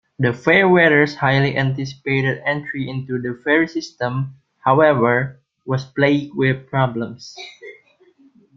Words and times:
The 0.17 0.33
"Fairweather"'s 0.33 1.13
highly 1.13 1.55
anticipated 1.55 2.41
entry 2.43 2.89
into 2.89 3.21
the 3.21 3.39
ferry 3.43 3.67
system, 3.67 4.33
however, 4.61 5.39
was 5.63 5.85
plagued 5.85 6.33
with 6.35 6.67
problems. 6.71 7.37